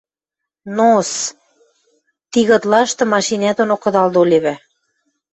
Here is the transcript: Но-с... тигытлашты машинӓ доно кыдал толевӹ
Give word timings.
Но-с... 0.75 1.11
тигытлашты 2.31 3.03
машинӓ 3.13 3.51
доно 3.57 3.75
кыдал 3.83 4.07
толевӹ 4.15 4.55